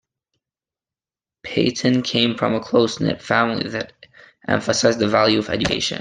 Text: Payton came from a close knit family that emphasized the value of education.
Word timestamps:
Payton 1.43 2.01
came 2.01 2.35
from 2.35 2.55
a 2.55 2.59
close 2.59 2.99
knit 2.99 3.21
family 3.21 3.69
that 3.69 3.93
emphasized 4.47 4.97
the 4.97 5.07
value 5.07 5.37
of 5.37 5.49
education. 5.51 5.99